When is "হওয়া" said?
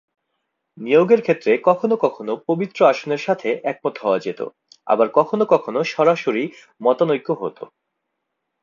3.97-4.19